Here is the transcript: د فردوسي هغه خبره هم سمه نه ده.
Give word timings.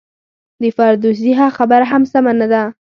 د 0.61 0.63
فردوسي 0.75 1.31
هغه 1.39 1.55
خبره 1.57 1.85
هم 1.91 2.03
سمه 2.11 2.33
نه 2.39 2.47
ده. 2.51 2.63